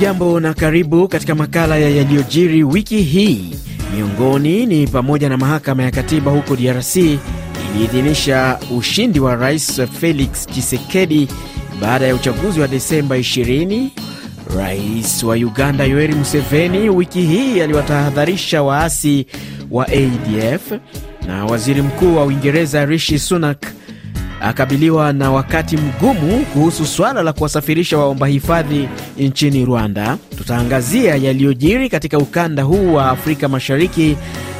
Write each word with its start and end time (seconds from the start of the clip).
Hujambo 0.00 0.40
na 0.40 0.54
karibu 0.54 1.08
katika 1.08 1.34
makala 1.34 1.76
ya 1.76 1.90
yaliyojiri 1.90 2.64
wiki 2.64 3.02
hii. 3.02 3.54
Miongoni 3.96 4.66
ni 4.66 4.86
pamoja 4.86 5.28
na 5.28 5.36
mahakama 5.36 5.82
ya 5.82 5.90
katiba 5.90 6.30
huko 6.30 6.56
DRC 6.56 6.96
iliidhinisha 6.96 8.58
ushindi 8.76 9.20
wa 9.20 9.36
rais 9.36 9.82
Felix 10.00 10.46
Tshisekedi 10.46 11.28
baada 11.80 12.06
ya 12.06 12.14
uchaguzi 12.14 12.60
wa 12.60 12.68
Desemba 12.68 13.18
20. 13.18 13.88
Rais 14.56 15.22
wa 15.22 15.34
Uganda 15.34 15.84
Yoweri 15.84 16.14
Museveni 16.14 16.90
wiki 16.90 17.22
hii 17.22 17.60
aliwatahadharisha 17.60 18.62
waasi 18.62 19.26
wa 19.70 19.86
ADF, 19.88 20.72
na 21.26 21.44
waziri 21.44 21.82
mkuu 21.82 22.16
wa 22.16 22.24
Uingereza 22.24 22.84
Rishi 22.84 23.18
Sunak 23.18 23.66
akabiliwa 24.40 25.12
na 25.12 25.30
wakati 25.30 25.76
mgumu 25.76 26.44
kuhusu 26.52 26.86
swala 26.86 27.22
la 27.22 27.32
kuwasafirisha 27.32 27.98
waomba 27.98 28.26
hifadhi 28.26 28.88
nchini 29.18 29.64
Rwanda. 29.64 30.16
Tutaangazia 30.38 31.16
yaliyojiri 31.16 31.88
katika 31.88 32.18
ukanda 32.18 32.62
huu 32.62 32.94
wa 32.94 33.10
Afrika 33.10 33.48
Mashariki, 33.48 34.16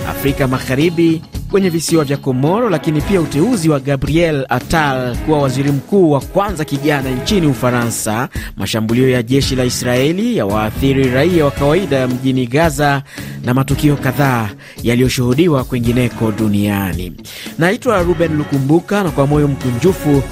Afrika 0.08 0.48
Magharibi, 0.48 1.22
kwenye 1.50 1.68
visiwa 1.70 2.04
vya 2.04 2.16
Komoro, 2.16 2.70
lakini 2.70 3.00
pia 3.00 3.20
uteuzi 3.20 3.68
wa 3.68 3.80
Gabriel 3.80 4.46
Attal 4.48 5.16
kuwa 5.16 5.38
waziri 5.42 5.72
mkuu 5.72 6.10
wa 6.10 6.20
kwanza 6.20 6.64
kijana 6.64 7.10
nchini 7.10 7.46
Ufaransa, 7.46 8.28
mashambulio 8.56 9.08
ya 9.10 9.22
jeshi 9.22 9.56
la 9.56 9.64
Israeli 9.64 10.36
ya 10.36 10.46
waathiri 10.46 11.04
raia 11.10 11.44
wa 11.44 11.50
kawaida 11.50 12.08
mjini 12.08 12.46
Gaza 12.46 13.02
na 13.44 13.54
matukio 13.54 13.96
kadhaa 13.96 14.48
yaliyoshuhudiwa 14.82 15.64
kwengineko 15.64 16.32
duniani. 16.32 17.12
Naitwa 17.58 18.02
Ruben 18.02 18.36
Lukumbuka 18.36 19.02
na 19.04 19.10
kwa 19.10 19.26
moyo 19.26 19.48
mkunjufu 19.48 20.22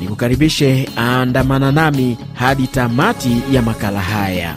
ni 0.00 0.08
kukaribishe 0.08 0.88
andamana 0.96 1.72
nami 1.72 2.18
hadi 2.34 2.66
tamati 2.66 3.36
ya 3.52 3.62
makala 3.62 4.00
haya. 4.00 4.56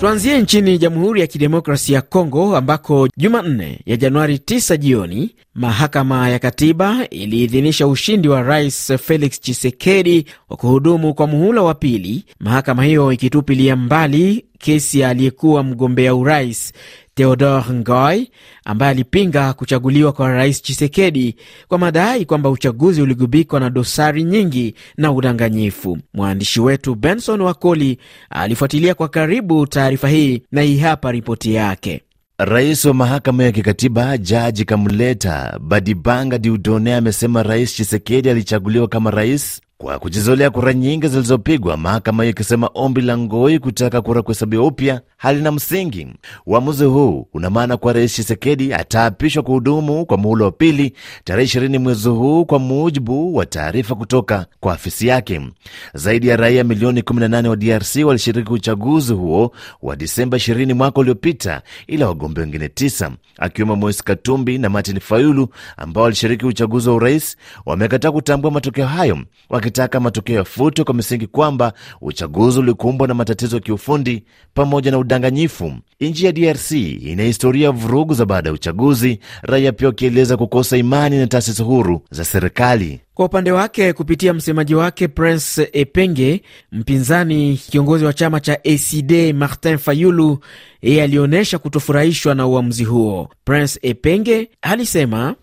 Tuanzie 0.00 0.40
nchini 0.42 0.78
Jamhuri 0.78 1.20
ya 1.20 1.26
Kidemokrasia 1.26 1.96
ya 1.96 2.02
Kongo 2.02 2.56
ambako 2.56 3.08
Jumanne 3.16 3.80
ya 3.86 3.96
Januari 3.96 4.36
9 4.36 4.76
jioni 4.76 5.34
mahakama 5.54 6.28
ya 6.28 6.38
katiba 6.38 7.08
iliidhinisha 7.10 7.86
ushindi 7.86 8.28
wa 8.28 8.42
Rais 8.42 8.92
Felix 9.02 9.40
Tshisekedi 9.40 10.26
wa 10.48 10.56
kuhudumu 10.56 11.14
kwa 11.14 11.26
muhula 11.26 11.62
wa 11.62 11.74
pili, 11.74 12.24
mahakama 12.40 12.84
hiyo 12.84 13.12
ikitupilia 13.12 13.76
mbali 13.76 14.44
kesi 14.58 15.00
ya 15.00 15.08
aliyekuwa 15.08 15.62
mgombea 15.62 16.14
urais 16.14 16.72
Theodore 17.16 17.64
Ngoy 17.74 18.24
ambaye 18.64 18.90
alipinga 18.90 19.52
kuchaguliwa 19.52 20.12
kwa 20.12 20.28
rais 20.32 20.62
Chisekedi 20.62 21.36
kwa 21.68 21.78
madai 21.78 22.24
kwamba 22.24 22.50
uchaguzi 22.50 23.02
uligubikwa 23.02 23.60
na 23.60 23.70
dosari 23.70 24.24
nyingi 24.24 24.74
na 24.96 25.12
udanganyifu. 25.12 25.98
Mwandishi 26.14 26.60
wetu 26.60 26.94
Benson 26.94 27.40
Wakoli 27.40 27.98
alifuatilia 28.30 28.94
kwa 28.94 29.08
karibu 29.08 29.66
taarifa 29.66 30.08
hii 30.08 30.42
na 30.52 30.62
hii 30.62 30.78
hapa 30.78 31.12
ripoti 31.12 31.54
yake. 31.54 32.02
Rais 32.38 32.84
wa 32.84 32.94
mahakama 32.94 33.44
ya 33.44 33.52
kikatiba 33.52 34.18
Jaji 34.18 34.64
Kamuleta 34.64 35.58
Badibanga 35.60 36.38
Diudone 36.38 36.94
amesema 36.94 37.42
Rais 37.42 37.74
Chisekedi 37.74 38.30
alichaguliwa 38.30 38.88
kama 38.88 39.10
rais 39.10 39.60
kwa 39.78 39.98
kujizolea 39.98 40.50
kura 40.50 40.74
nyingi 40.74 41.08
zilizopigwa, 41.08 41.76
mahakama 41.76 42.22
hiyo 42.22 42.30
ikisema 42.30 42.70
ombi 42.74 43.00
la 43.00 43.18
Ngoi 43.18 43.58
kutaka 43.58 44.02
kura 44.02 44.22
kuhesabiwa 44.22 44.66
upya 44.66 45.00
halina 45.16 45.52
msingi. 45.52 46.06
Uamuzi 46.46 46.84
huu 46.84 47.28
una 47.34 47.50
maana 47.50 47.76
kuwa 47.76 47.92
rais 47.92 48.14
Chisekedi 48.14 48.74
ataapishwa 48.74 49.42
kuhudumu 49.42 50.06
kwa 50.06 50.16
muhula 50.18 50.44
wa 50.44 50.50
pili 50.52 50.92
tarehe 51.24 51.44
ishirini 51.44 51.78
mwezi 51.78 52.08
huu, 52.08 52.44
kwa 52.44 52.58
mujibu 52.58 53.36
wa 53.36 53.46
taarifa 53.46 53.94
kutoka 53.94 54.46
kwa 54.60 54.72
afisi 54.72 55.06
yake. 55.06 55.40
Zaidi 55.94 56.28
ya 56.28 56.36
raia 56.36 56.64
milioni 56.64 57.00
18 57.00 57.46
wa 57.48 57.56
DRC 57.56 57.96
walishiriki 58.06 58.52
uchaguzi 58.52 59.12
huo 59.12 59.52
wa 59.82 59.96
Disemba 59.96 60.36
20 60.36 60.72
mwaka 60.74 61.00
uliopita, 61.00 61.62
ila 61.86 62.06
wagombea 62.08 62.44
wengine 62.44 62.68
tisa 62.68 63.10
akiwemo 63.38 63.76
Moise 63.76 64.02
Katumbi 64.04 64.58
na 64.58 64.68
Martin 64.68 65.00
Fayulu 65.00 65.48
ambao 65.76 66.04
walishiriki 66.04 66.46
uchaguzi 66.46 66.88
wa 66.88 66.94
urais 66.94 67.36
wamekataa 67.66 68.12
kutambua 68.12 68.50
matokeo 68.50 68.86
hayo 68.86 69.18
wakitaka 69.66 70.00
matokeo 70.00 70.36
yafutwe 70.36 70.84
kwa 70.84 70.94
misingi 70.94 71.26
kwamba 71.26 71.72
uchaguzi 72.00 72.58
ulikumbwa 72.58 73.08
na 73.08 73.14
matatizo 73.14 73.56
ya 73.56 73.62
kiufundi 73.62 74.24
pamoja 74.54 74.90
na 74.90 74.98
udanganyifu. 74.98 75.72
Nchi 76.00 76.26
ya 76.26 76.32
DRC 76.32 76.70
ina 76.72 77.22
historia 77.22 77.64
ya 77.66 77.70
vurugu 77.72 78.14
za 78.14 78.26
baada 78.26 78.48
ya 78.48 78.54
uchaguzi, 78.54 79.18
raia 79.42 79.72
pia 79.72 79.88
wakieleza 79.88 80.36
kukosa 80.36 80.76
imani 80.76 81.18
na 81.18 81.26
taasisi 81.26 81.62
huru 81.62 82.00
za 82.10 82.24
serikali. 82.24 83.00
Kwa 83.16 83.24
upande 83.26 83.52
wake, 83.52 83.92
kupitia 83.92 84.34
msemaji 84.34 84.74
wake 84.74 85.08
Prince 85.08 85.68
Epenge, 85.72 86.42
mpinzani 86.72 87.60
kiongozi 87.70 88.04
wa 88.04 88.12
chama 88.12 88.40
cha 88.40 88.52
ACD 88.64 89.32
Martin 89.34 89.78
Fayulu, 89.78 90.38
yeye 90.82 91.02
alionyesha 91.02 91.58
kutofurahishwa 91.58 92.34
na 92.34 92.46
uamuzi 92.46 92.84
huo. 92.84 93.28
Prince 93.44 93.78
Epenge 93.82 94.48
alisema 94.62 95.34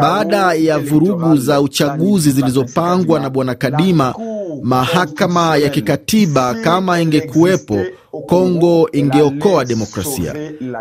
baada 0.00 0.52
ya 0.54 0.78
vurugu 0.78 1.36
za 1.36 1.60
uchaguzi 1.60 2.30
zilizopangwa 2.30 3.20
na 3.20 3.30
bwana 3.30 3.54
Kadima, 3.54 4.14
mahakama 4.62 5.56
ya 5.56 5.68
kikatiba 5.68 6.54
kama 6.54 7.00
ingekuwepo 7.00 7.80
Kongo 8.26 8.88
ingeokoa 8.92 9.64
demokrasia. 9.64 10.34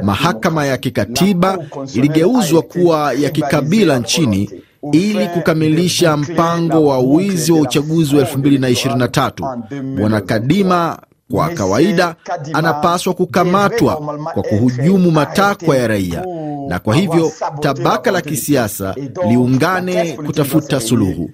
Mahakama 0.03 0.65
ya 0.65 0.77
kikatiba 0.77 1.57
iligeuzwa 1.93 2.61
kuwa 2.61 3.13
ya 3.13 3.29
kikabila 3.29 3.99
nchini 3.99 4.49
ili 4.91 5.27
kukamilisha 5.27 6.17
mpango 6.17 6.85
wa 6.85 6.99
wizi 6.99 7.51
wa 7.51 7.59
uchaguzi 7.59 8.15
wa 8.15 8.23
2023. 8.23 9.95
Bwana 9.99 10.21
Kadima 10.21 10.99
kwa 11.31 11.49
kawaida 11.49 12.15
anapaswa 12.53 13.13
kukamatwa 13.13 13.95
kwa 14.33 14.43
kuhujumu 14.43 15.11
matakwa 15.11 15.77
ya 15.77 15.87
raia, 15.87 16.25
na 16.67 16.79
kwa 16.79 16.95
hivyo 16.95 17.31
tabaka 17.59 18.11
la 18.11 18.21
kisiasa 18.21 18.95
liungane 19.29 20.13
kutafuta 20.13 20.79
suluhu. 20.79 21.29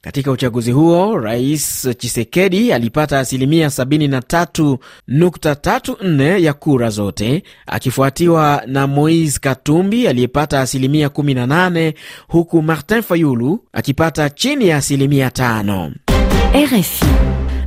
Katika 0.00 0.30
uchaguzi 0.30 0.72
huo 0.72 1.18
Rais 1.18 1.88
Chisekedi 1.98 2.72
alipata 2.72 3.18
asilimia 3.18 3.68
73.34 3.68 6.40
ya 6.42 6.52
kura 6.52 6.90
zote, 6.90 7.42
akifuatiwa 7.66 8.62
na 8.66 8.86
Moise 8.86 9.38
Katumbi 9.40 10.08
aliyepata 10.08 10.60
asilimia 10.60 11.08
18, 11.08 11.92
huku 12.28 12.62
Martin 12.62 13.02
Fayulu 13.02 13.64
akipata 13.72 14.30
chini 14.30 14.68
ya 14.68 14.76
asilimia 14.76 15.28
5. 15.28 15.90
RFI. 16.64 17.04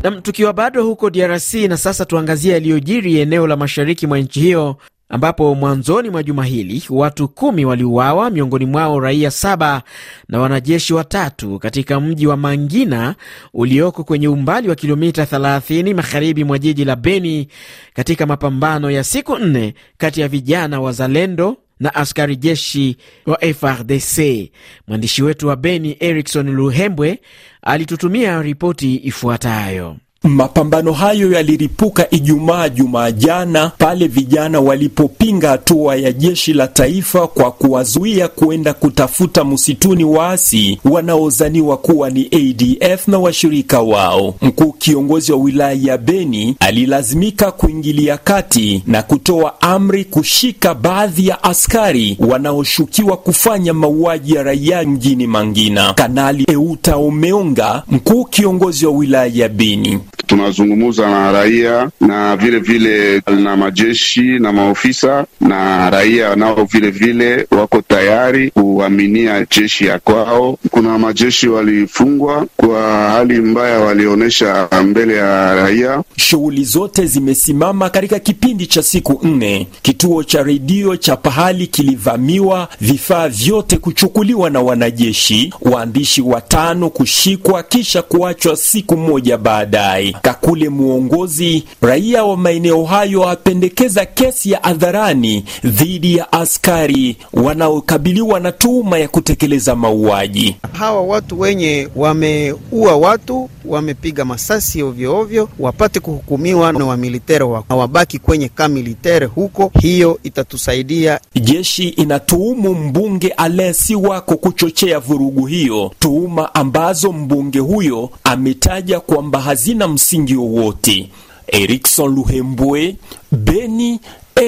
Nam, 0.03 0.21
tukiwa 0.21 0.53
bado 0.53 0.83
huko 0.83 1.09
DRC 1.09 1.53
na 1.53 1.77
sasa 1.77 2.05
tuangazie 2.05 2.53
yaliyojiri 2.53 3.19
eneo 3.19 3.47
la 3.47 3.55
mashariki 3.57 4.07
mwa 4.07 4.19
nchi 4.19 4.39
hiyo 4.39 4.75
ambapo 5.11 5.55
mwanzoni 5.55 6.09
mwa 6.09 6.23
juma 6.23 6.45
hili 6.45 6.83
watu 6.89 7.27
kumi 7.27 7.65
waliuawa, 7.65 8.29
miongoni 8.29 8.65
mwao 8.65 8.99
raia 8.99 9.31
saba 9.31 9.81
na 10.29 10.39
wanajeshi 10.39 10.93
watatu 10.93 11.59
katika 11.59 11.99
mji 11.99 12.27
wa 12.27 12.37
Mangina 12.37 13.15
ulioko 13.53 14.03
kwenye 14.03 14.27
umbali 14.27 14.69
wa 14.69 14.75
kilomita 14.75 15.23
30 15.23 15.93
magharibi 15.95 16.43
mwa 16.43 16.59
jiji 16.59 16.85
la 16.85 16.95
Beni, 16.95 17.47
katika 17.93 18.25
mapambano 18.25 18.91
ya 18.91 19.03
siku 19.03 19.37
nne 19.37 19.73
kati 19.97 20.21
ya 20.21 20.27
vijana 20.27 20.81
wazalendo 20.81 21.57
na 21.79 21.95
askari 21.95 22.35
jeshi 22.35 22.97
wa 23.25 23.37
FRDC. 23.53 24.49
Mwandishi 24.87 25.23
wetu 25.23 25.47
wa 25.47 25.55
Beni 25.55 25.97
Erikson 25.99 26.51
Luhembwe 26.55 27.19
alitutumia 27.61 28.41
ripoti 28.41 28.95
ifuatayo. 28.95 29.97
Mapambano 30.23 30.91
hayo 30.93 31.31
yaliripuka 31.31 32.09
Ijumaa 32.11 32.69
jumaa 32.69 33.11
jana 33.11 33.71
pale 33.77 34.07
vijana 34.07 34.59
walipopinga 34.59 35.49
hatua 35.49 35.95
ya 35.95 36.11
jeshi 36.11 36.53
la 36.53 36.67
taifa 36.67 37.27
kwa 37.27 37.51
kuwazuia 37.51 38.27
kuenda 38.27 38.73
kutafuta 38.73 39.43
msituni 39.43 40.03
waasi 40.03 40.79
wanaozaniwa 40.85 41.77
kuwa 41.77 42.09
ni 42.09 42.25
ADF 42.31 43.07
na 43.07 43.19
washirika 43.19 43.81
wao. 43.81 44.35
Mkuu 44.41 44.71
kiongozi 44.71 45.31
wa 45.31 45.37
wilaya 45.37 45.77
ya 45.81 45.97
Beni 45.97 46.55
alilazimika 46.59 47.51
kuingilia 47.51 48.17
kati 48.17 48.83
na 48.87 49.03
kutoa 49.03 49.61
amri 49.61 50.05
kushika 50.05 50.73
baadhi 50.73 51.27
ya 51.27 51.43
askari 51.43 52.17
wanaoshukiwa 52.19 53.17
kufanya 53.17 53.73
mauaji 53.73 54.33
ya 54.35 54.43
raia 54.43 54.83
mjini 54.83 55.27
Mangina. 55.27 55.93
Kanali 55.93 56.45
Euta 56.51 56.95
Omeonga, 56.95 57.83
mkuu 57.87 58.25
kiongozi 58.25 58.85
wa 58.85 58.91
wilaya 58.91 59.31
ya 59.33 59.49
Beni 59.49 59.99
tunazungumuza 60.27 61.09
na 61.09 61.31
raia 61.31 61.89
na 62.01 62.35
vile 62.37 62.59
vile 62.59 63.21
na 63.43 63.57
majeshi 63.57 64.21
na 64.21 64.51
maofisa 64.53 65.25
na 65.41 65.89
raia 65.89 66.35
nao 66.35 66.63
vile 66.71 66.91
vile 66.91 67.47
wako 67.51 67.81
tayari 67.87 68.51
kuaminia 68.51 69.45
jeshi 69.57 69.85
ya 69.85 69.99
kwao. 69.99 70.57
Kuna 70.71 70.97
majeshi 70.99 71.47
walifungwa 71.47 72.47
kwa 72.57 72.81
hali 73.09 73.39
mbaya, 73.41 73.79
walionyesha 73.79 74.67
mbele 74.85 75.15
ya 75.15 75.55
raia. 75.55 76.03
Shughuli 76.17 76.63
zote 76.63 77.05
zimesimama 77.05 77.89
katika 77.89 78.19
kipindi 78.19 78.67
cha 78.67 78.83
siku 78.83 79.27
nne. 79.27 79.67
Kituo 79.81 80.23
cha 80.23 80.43
redio 80.43 80.95
cha 80.97 81.15
pahali 81.17 81.67
kilivamiwa, 81.67 82.67
vifaa 82.81 83.29
vyote 83.29 83.77
kuchukuliwa 83.77 84.49
na 84.49 84.61
wanajeshi, 84.61 85.53
waandishi 85.61 86.21
watano 86.21 86.89
kushikwa 86.89 87.63
kisha 87.63 88.01
kuachwa 88.01 88.55
siku 88.55 88.97
moja 88.97 89.37
baadaye. 89.37 90.00
Kakule 90.21 90.69
muongozi 90.69 91.63
raia 91.81 92.23
wa 92.23 92.37
maeneo 92.37 92.83
hayo 92.85 93.29
apendekeza 93.29 94.05
kesi 94.05 94.51
ya 94.51 94.59
hadharani 94.61 95.45
dhidi 95.63 96.17
ya 96.17 96.33
askari 96.33 97.17
wanaokabiliwa 97.33 98.39
na 98.39 98.51
tuhuma 98.51 98.97
ya 98.97 99.07
kutekeleza 99.07 99.75
mauaji. 99.75 100.55
Hawa 100.73 101.01
watu 101.01 101.39
wenye 101.39 101.87
wameua 101.95 102.95
watu, 102.95 103.49
wamepiga 103.65 104.25
masasi 104.25 104.83
ovyo 104.83 105.17
ovyo, 105.17 105.49
wapate 105.59 105.99
kuhukumiwa 105.99 106.73
na 106.73 106.85
wamilitere 106.85 107.43
wa 107.43 107.63
wabaki 107.69 108.19
kwenye 108.19 108.49
kamilitere 108.49 109.25
huko. 109.25 109.71
Hiyo 109.81 110.19
itatusaidia. 110.23 111.19
Jeshi 111.41 111.89
inatuhumu 111.89 112.73
mbunge 112.75 113.27
Alesi 113.27 113.91
Siwako 113.91 114.37
kuchochea 114.37 114.99
vurugu 114.99 115.45
hiyo, 115.45 115.91
tuhuma 115.99 116.55
ambazo 116.55 117.11
mbunge 117.11 117.59
huyo 117.59 118.09
ametaja 118.23 118.99
kwamba 118.99 119.41
hazina 119.41 119.87
msingi 119.91 120.35
wowote. 120.35 121.09
Erikson 121.47 122.15
Luhembwe, 122.15 122.95
Beni, 123.31 123.99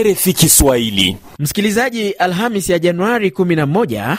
RFI 0.03 0.33
Kiswahili. 0.33 1.17
Msikilizaji, 1.39 2.09
Alhamis 2.11 2.69
ya 2.69 2.79
Januari 2.79 3.29
11 3.29 4.17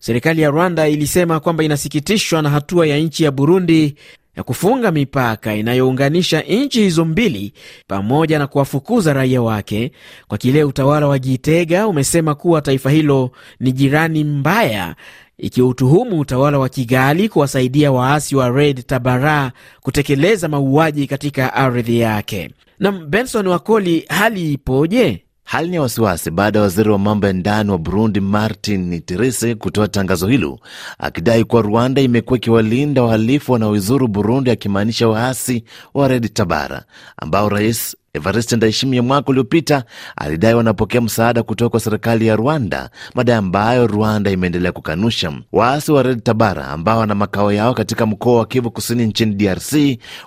serikali 0.00 0.42
ya 0.42 0.50
Rwanda 0.50 0.88
ilisema 0.88 1.40
kwamba 1.40 1.64
inasikitishwa 1.64 2.42
na 2.42 2.50
hatua 2.50 2.86
ya 2.86 2.98
nchi 2.98 3.24
ya 3.24 3.30
Burundi 3.30 3.94
ya 4.36 4.42
kufunga 4.42 4.90
mipaka 4.90 5.54
inayounganisha 5.54 6.40
nchi 6.40 6.80
hizo 6.80 7.04
mbili 7.04 7.52
pamoja 7.86 8.38
na 8.38 8.46
kuwafukuza 8.46 9.12
raia 9.12 9.42
wake 9.42 9.92
kwa 10.28 10.38
kile 10.38 10.64
utawala 10.64 11.06
wa 11.08 11.18
Gitega 11.18 11.86
umesema 11.88 12.34
kuwa 12.34 12.62
taifa 12.62 12.90
hilo 12.90 13.30
ni 13.60 13.72
jirani 13.72 14.24
mbaya, 14.24 14.94
ikiutuhumu 15.38 16.20
utawala 16.20 16.58
wa 16.58 16.68
Kigali 16.68 17.28
kuwasaidia 17.28 17.92
waasi 17.92 18.36
wa 18.36 18.48
Red 18.50 18.86
Tabara 18.86 19.52
kutekeleza 19.80 20.48
mauaji 20.48 21.06
katika 21.06 21.54
ardhi 21.54 21.98
yake. 22.00 22.50
Na 22.78 22.92
Benson 22.92 23.46
Wakoli, 23.46 24.04
hali 24.08 24.52
ipoje? 24.52 25.24
Hali 25.44 25.68
ni 25.68 25.74
ya 25.76 25.82
wasiwasi 25.82 26.30
baada 26.30 26.58
ya 26.58 26.62
waziri 26.62 26.90
wa 26.90 26.98
mambo 26.98 27.26
ya 27.26 27.32
ndani 27.32 27.70
wa 27.70 27.78
Burundi 27.78 28.20
Martin 28.20 29.00
Terese 29.02 29.54
kutoa 29.54 29.88
tangazo 29.88 30.26
hilo 30.28 30.60
akidai 30.98 31.44
kuwa 31.44 31.62
Rwanda 31.62 32.02
imekuwa 32.02 32.36
ikiwalinda 32.36 33.02
wahalifu 33.02 33.52
wanaoizuru 33.52 34.08
Burundi, 34.08 34.50
akimaanisha 34.50 35.08
waasi 35.08 35.64
wa 35.94 36.08
Red 36.08 36.32
Tabara 36.32 36.84
ambao 37.16 37.48
rais 37.48 37.96
Evariste 38.16 38.56
Ndayishimiye 38.56 39.02
mwaka 39.02 39.28
uliopita 39.28 39.84
alidai 40.16 40.54
wanapokea 40.54 41.00
msaada 41.00 41.42
kutoka 41.42 41.68
kwa 41.68 41.80
serikali 41.80 42.26
ya 42.26 42.36
Rwanda, 42.36 42.90
madai 43.14 43.36
ambayo 43.36 43.86
Rwanda 43.86 44.30
imeendelea 44.30 44.72
kukanusha. 44.72 45.32
Waasi 45.52 45.92
wa 45.92 46.02
Red 46.02 46.22
Tabara 46.22 46.68
ambao 46.68 46.98
wana 46.98 47.14
makao 47.14 47.52
yao 47.52 47.74
katika 47.74 48.06
mkoa 48.06 48.38
wa 48.38 48.46
Kivu 48.46 48.70
Kusini 48.70 49.06
nchini 49.06 49.34
DRC 49.34 49.72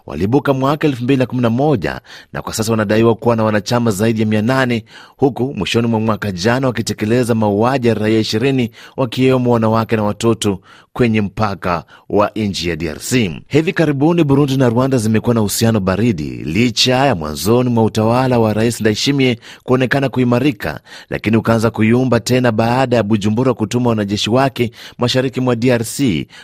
waliibuka 0.05 0.53
mwaka 0.53 0.87
2011 0.87 1.99
na 2.33 2.41
kwa 2.41 2.53
sasa 2.53 2.71
wanadaiwa 2.71 3.15
kuwa 3.15 3.35
na 3.35 3.43
wanachama 3.43 3.91
zaidi 3.91 4.21
ya 4.21 4.27
800 4.27 4.83
huku 5.17 5.53
mwishoni 5.57 5.87
mwa 5.87 5.99
mwaka 5.99 6.31
jana 6.31 6.67
wakitekeleza 6.67 7.35
mauaji 7.35 7.87
ya 7.87 7.93
raia 7.93 8.19
20 8.21 8.69
wakiwemo 8.97 9.51
wanawake 9.51 9.95
na 9.95 10.03
watoto 10.03 10.59
kwenye 10.93 11.21
mpaka 11.21 11.83
wa 12.09 12.31
nchi 12.35 12.69
ya 12.69 12.75
DRC. 12.75 13.13
Hivi 13.47 13.73
karibuni 13.73 14.23
Burundi 14.23 14.57
na 14.57 14.69
Rwanda 14.69 14.97
zimekuwa 14.97 15.35
na 15.35 15.41
uhusiano 15.41 15.79
baridi 15.79 16.29
licha 16.29 16.95
ya 17.05 17.15
mwanzoni 17.15 17.69
mwa 17.75 17.83
utawala 17.83 18.39
wa 18.39 18.53
Rais 18.53 18.81
Ndayishimiye 18.81 19.39
kuonekana 19.63 20.09
kuimarika, 20.09 20.79
lakini 21.09 21.37
ukaanza 21.37 21.71
kuyumba 21.71 22.19
tena 22.19 22.51
baada 22.51 22.95
ya 22.95 23.03
Bujumbura 23.03 23.53
kutuma 23.53 23.89
wanajeshi 23.89 24.29
wake 24.29 24.71
mashariki 24.97 25.41
mwa 25.41 25.55
DRC 25.55 25.99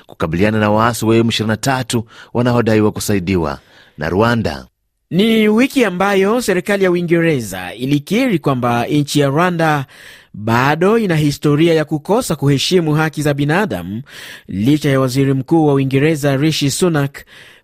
kukabiliana 0.08 0.60
na 0.60 0.72
waasi 0.72 1.06
wa 1.06 1.16
M23 1.16 2.04
wanaodaiwa 2.34 2.92
kusaidiwa 2.92 3.60
na 3.98 4.10
Rwanda. 4.10 4.66
Ni 5.12 5.48
wiki 5.50 5.86
ambayo 5.86 6.42
serikali 6.42 6.84
ya 6.84 6.92
Uingereza 6.92 7.74
ilikiri 7.74 8.40
kwamba 8.40 8.86
nchi 8.86 9.20
ya 9.20 9.28
Rwanda 9.28 9.86
bado 10.34 10.98
ina 10.98 11.16
historia 11.16 11.74
ya 11.74 11.86
kukosa 11.86 12.36
kuheshimu 12.36 12.94
haki 12.94 13.22
za 13.22 13.34
binadamu 13.34 14.02
licha 14.48 14.90
ya 14.90 15.00
waziri 15.00 15.34
mkuu 15.34 15.66
wa 15.68 15.74
Uingereza 15.74 16.38
Rishi 16.38 16.72
Sunak 16.72 17.18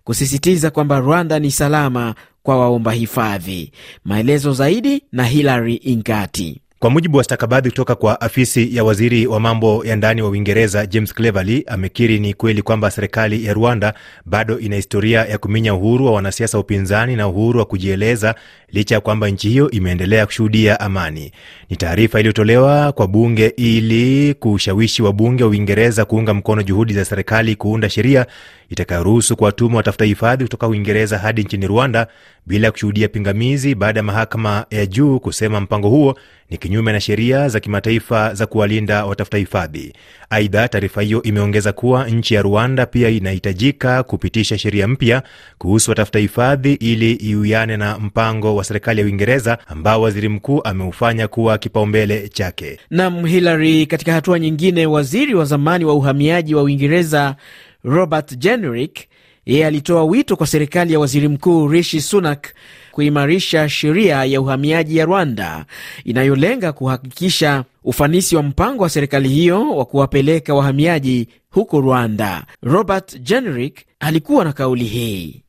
kusisitiza 0.04 0.70
kwamba 0.70 0.98
Rwanda 1.00 1.38
ni 1.38 1.50
salama 1.50 2.14
kwa 2.42 2.58
waomba 2.58 2.92
hifadhi. 2.92 3.72
Maelezo 4.04 4.52
zaidi 4.52 5.02
na 5.12 5.24
Hilary 5.24 5.74
Ingati. 5.74 6.60
Kwa 6.80 6.90
mujibu 6.90 7.16
wa 7.18 7.24
stakabadhi 7.24 7.70
kutoka 7.70 7.94
kwa 7.94 8.20
afisi 8.20 8.76
ya 8.76 8.84
waziri 8.84 9.26
wa 9.26 9.40
mambo 9.40 9.84
ya 9.84 9.96
ndani 9.96 10.22
wa 10.22 10.28
Uingereza, 10.28 10.86
James 10.86 11.14
Cleverly 11.14 11.64
amekiri 11.66 12.20
ni 12.20 12.34
kweli 12.34 12.62
kwamba 12.62 12.90
serikali 12.90 13.44
ya 13.44 13.52
Rwanda 13.54 13.94
bado 14.24 14.58
ina 14.58 14.76
historia 14.76 15.24
ya 15.24 15.38
kuminya 15.38 15.74
uhuru 15.74 16.06
wa 16.06 16.12
wanasiasa 16.12 16.58
wa 16.58 16.64
upinzani 16.64 17.16
na 17.16 17.28
uhuru 17.28 17.58
wa 17.58 17.64
kujieleza 17.64 18.34
licha 18.72 18.94
ya 18.94 19.00
kwamba 19.00 19.28
nchi 19.28 19.48
hiyo 19.48 19.70
imeendelea 19.70 20.26
kushuhudia 20.26 20.80
amani. 20.80 21.32
Ni 21.70 21.76
taarifa 21.76 22.20
iliyotolewa 22.20 22.92
kwa 22.92 23.06
bunge 23.08 23.46
ili 23.56 24.34
kushawishi 24.34 25.02
wabunge 25.02 25.44
wa 25.44 25.50
Uingereza 25.50 26.04
kuunga 26.04 26.34
mkono 26.34 26.62
juhudi 26.62 26.92
za 26.94 27.04
serikali 27.04 27.56
kuunda 27.56 27.90
sheria 27.90 28.26
itakayoruhusu 28.70 29.36
kuwatuma 29.36 29.76
watafuta 29.76 30.04
hifadhi 30.04 30.44
kutoka 30.44 30.68
Uingereza 30.68 31.18
hadi 31.18 31.42
nchini 31.42 31.66
Rwanda 31.66 32.06
bila 32.46 32.70
kushuhudia 32.70 33.08
pingamizi, 33.08 33.74
baada 33.74 33.98
ya 34.00 34.04
mahakama 34.04 34.66
ya 34.70 34.86
juu 34.86 35.20
kusema 35.20 35.60
mpango 35.60 35.88
huo 35.88 36.18
ni 36.50 36.56
kinyume 36.58 36.92
na 36.92 37.00
sheria 37.00 37.48
za 37.48 37.60
kimataifa 37.60 38.34
za 38.34 38.46
kuwalinda 38.46 39.04
watafuta 39.04 39.36
hifadhi. 39.38 39.92
Aidha, 40.30 40.68
taarifa 40.68 41.02
hiyo 41.02 41.22
imeongeza 41.22 41.72
kuwa 41.72 42.08
nchi 42.08 42.34
ya 42.34 42.42
Rwanda 42.42 42.86
pia 42.86 43.08
inahitajika 43.08 44.02
kupitisha 44.02 44.58
sheria 44.58 44.88
mpya 44.88 45.22
kuhusu 45.58 45.90
watafuta 45.90 46.18
hifadhi 46.18 46.72
ili 46.74 47.12
iwiane 47.12 47.76
na 47.76 47.98
mpango 47.98 48.56
wa 48.56 48.64
serikali 48.64 49.00
ya 49.00 49.06
Uingereza 49.06 49.58
ambao 49.66 50.02
waziri 50.02 50.28
mkuu 50.28 50.60
ameufanya 50.64 51.28
kuwa 51.28 51.58
kipaumbele 51.58 52.28
chake. 52.28 52.78
Nam 52.90 53.26
Hilary. 53.26 53.86
Katika 53.86 54.12
hatua 54.12 54.38
nyingine, 54.38 54.86
waziri 54.86 55.34
wa 55.34 55.44
zamani 55.44 55.84
wa 55.84 55.94
uhamiaji 55.94 56.54
wa 56.54 56.62
Uingereza 56.62 57.36
Robert 57.84 58.38
Jenrick 58.38 58.98
yeye 59.46 59.66
alitoa 59.66 60.04
wito 60.04 60.36
kwa 60.36 60.46
serikali 60.46 60.92
ya 60.92 60.98
waziri 61.00 61.28
mkuu 61.28 61.68
Rishi 61.68 62.00
Sunak 62.00 62.46
kuimarisha 62.92 63.68
sheria 63.68 64.24
ya 64.24 64.40
uhamiaji 64.40 64.96
ya 64.96 65.04
Rwanda 65.04 65.64
inayolenga 66.04 66.72
kuhakikisha 66.72 67.64
ufanisi 67.84 68.36
wa 68.36 68.42
mpango 68.42 68.82
wa 68.82 68.88
serikali 68.90 69.28
hiyo 69.28 69.70
wa 69.76 69.84
kuwapeleka 69.84 70.54
wahamiaji 70.54 71.28
huko 71.50 71.80
Rwanda. 71.80 72.46
Robert 72.62 73.20
Jenrick 73.22 73.78
alikuwa 74.00 74.44
na 74.44 74.52
kauli 74.52 74.84
hii. 74.84 75.42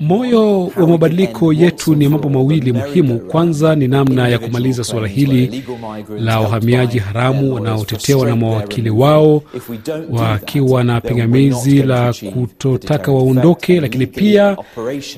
Moyo 0.00 0.66
wa 0.66 0.86
mabadiliko 0.86 1.52
yetu 1.52 1.94
ni 1.94 2.08
mambo 2.08 2.28
mawili 2.28 2.72
muhimu. 2.72 3.18
Kwanza 3.18 3.74
ni 3.74 3.88
namna 3.88 4.28
ya 4.28 4.38
kumaliza 4.38 4.84
suala 4.84 5.06
hili 5.08 5.64
la 6.18 6.40
wahamiaji 6.40 6.98
haramu 6.98 7.54
wanaotetewa 7.54 8.26
na 8.26 8.36
mawakili 8.36 8.90
wao 8.90 9.42
wakiwa 10.10 10.84
na 10.84 11.00
pingamizi 11.00 11.82
la 11.82 12.14
kutotaka 12.32 13.12
waondoke, 13.12 13.80
lakini 13.80 14.06
pia 14.06 14.56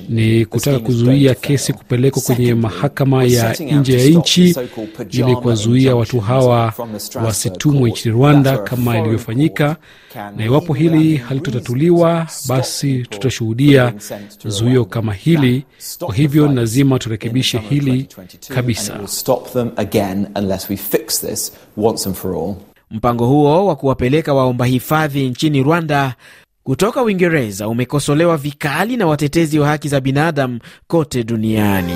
ni 0.09 0.45
kutaka 0.45 0.79
kuzuia 0.79 1.33
kesi 1.35 1.73
kupelekwa 1.73 2.21
kwenye 2.21 2.53
mahakama 2.53 3.23
ya 3.23 3.53
nje 3.71 3.97
ya 4.11 4.19
nchi 4.19 4.55
ili 5.11 5.35
kuwazuia 5.35 5.95
watu 5.95 6.19
hawa 6.19 6.73
wasitumwe 7.25 7.89
nchini 7.89 8.15
Rwanda 8.15 8.57
kama 8.57 8.99
ilivyofanyika, 8.99 9.75
na 10.37 10.45
iwapo 10.45 10.73
hili 10.73 11.17
halitotatuliwa 11.17 12.16
basi 12.47 13.03
tutashuhudia 13.09 13.93
zuio 14.45 14.85
kama 14.85 15.13
hili. 15.13 15.63
Kwa 15.99 16.15
hivyo 16.15 16.47
lazima 16.47 16.99
turekebishe 16.99 17.57
hili 17.57 18.07
kabisa. 18.47 18.99
Mpango 22.91 23.25
huo 23.27 23.65
wa 23.65 23.75
kuwapeleka 23.75 24.33
waomba 24.33 24.65
hifadhi 24.65 25.29
nchini 25.29 25.63
Rwanda 25.63 26.15
kutoka 26.63 27.03
Uingereza 27.03 27.67
umekosolewa 27.67 28.37
vikali 28.37 28.97
na 28.97 29.07
watetezi 29.07 29.59
wa 29.59 29.67
haki 29.67 29.87
za 29.89 29.99
binadamu 30.01 30.59
kote 30.87 31.23
duniani. 31.23 31.93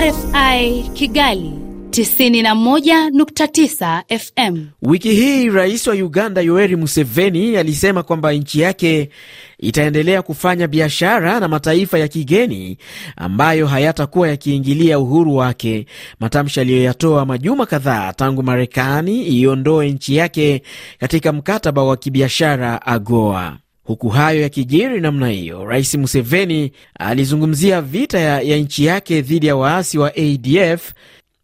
RFI 0.00 0.82
Kigali 0.94 1.69
91.9 1.90 4.02
FM. 4.18 4.66
Wiki 4.82 5.12
hii 5.12 5.48
rais 5.48 5.86
wa 5.86 5.94
Uganda 5.94 6.40
Yoweri 6.40 6.76
Museveni 6.76 7.56
alisema 7.56 8.02
kwamba 8.02 8.32
nchi 8.32 8.60
yake 8.60 9.10
itaendelea 9.58 10.22
kufanya 10.22 10.66
biashara 10.68 11.40
na 11.40 11.48
mataifa 11.48 11.98
ya 11.98 12.08
kigeni 12.08 12.78
ambayo 13.16 13.66
hayatakuwa 13.66 14.28
yakiingilia 14.28 14.98
uhuru 14.98 15.36
wake, 15.36 15.86
matamshi 16.20 16.60
aliyoyatoa 16.60 17.26
majuma 17.26 17.66
kadhaa 17.66 18.12
tangu 18.12 18.42
Marekani 18.42 19.26
iondoe 19.26 19.90
nchi 19.90 20.16
yake 20.16 20.62
katika 20.98 21.32
mkataba 21.32 21.84
wa 21.84 21.96
kibiashara 21.96 22.86
AGOA. 22.86 23.56
Huku 23.84 24.08
hayo 24.08 24.40
yakijiri 24.40 25.00
namna 25.00 25.28
hiyo, 25.28 25.64
rais 25.64 25.94
Museveni 25.94 26.72
alizungumzia 26.98 27.80
vita 27.82 28.18
ya, 28.18 28.40
ya 28.40 28.56
nchi 28.56 28.84
yake 28.84 29.20
dhidi 29.22 29.46
ya 29.46 29.56
waasi 29.56 29.98
wa 29.98 30.12
ADF 30.16 30.92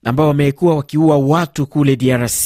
ambao 0.06 0.28
wamekuwa 0.28 0.76
wakiua 0.76 1.18
watu 1.18 1.66
kule 1.66 1.96
DRC. 1.96 2.44